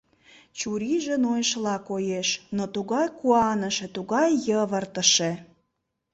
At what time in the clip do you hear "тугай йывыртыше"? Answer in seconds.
3.95-5.31